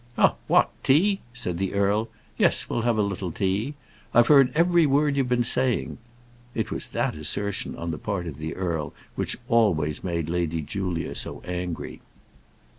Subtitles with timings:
[0.17, 0.71] "Eh, what?
[0.83, 2.09] tea!" said the earl.
[2.35, 3.75] "Yes, we'll have a little tea.
[4.15, 5.99] I've heard every word you've been saying."
[6.55, 11.13] It was that assertion on the part of the earl which always made Lady Julia
[11.13, 12.01] so angry.